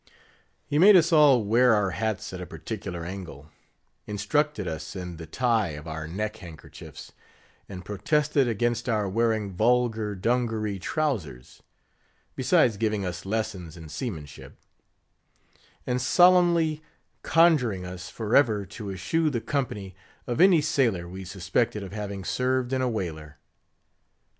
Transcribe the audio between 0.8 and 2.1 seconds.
us all wear our